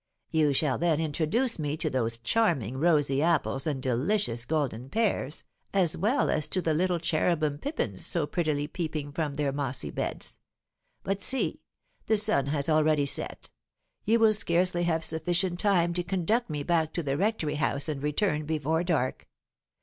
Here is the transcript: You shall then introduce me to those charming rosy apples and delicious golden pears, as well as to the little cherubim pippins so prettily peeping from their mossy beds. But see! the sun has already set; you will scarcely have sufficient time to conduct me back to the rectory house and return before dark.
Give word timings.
You 0.31 0.51
shall 0.51 0.79
then 0.79 0.99
introduce 0.99 1.59
me 1.59 1.77
to 1.77 1.87
those 1.87 2.17
charming 2.17 2.77
rosy 2.77 3.21
apples 3.21 3.67
and 3.67 3.79
delicious 3.83 4.45
golden 4.45 4.89
pears, 4.89 5.43
as 5.75 5.95
well 5.95 6.31
as 6.31 6.47
to 6.47 6.59
the 6.59 6.73
little 6.73 6.97
cherubim 6.97 7.59
pippins 7.59 8.03
so 8.03 8.25
prettily 8.25 8.65
peeping 8.67 9.11
from 9.11 9.35
their 9.35 9.51
mossy 9.51 9.91
beds. 9.91 10.39
But 11.03 11.21
see! 11.21 11.61
the 12.07 12.17
sun 12.17 12.47
has 12.47 12.67
already 12.67 13.05
set; 13.05 13.51
you 14.03 14.17
will 14.17 14.33
scarcely 14.33 14.85
have 14.85 15.03
sufficient 15.03 15.59
time 15.59 15.93
to 15.93 16.01
conduct 16.01 16.49
me 16.49 16.63
back 16.63 16.93
to 16.93 17.03
the 17.03 17.15
rectory 17.15 17.57
house 17.57 17.87
and 17.87 18.01
return 18.01 18.47
before 18.47 18.83
dark. 18.83 19.29